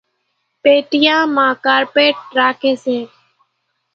پيٽيان 0.61 1.23
مان 1.35 1.51
ڪارپيٽ 1.65 2.15
پڻ 2.23 2.33
راکيَ 2.37 2.71
سي۔ 2.83 2.97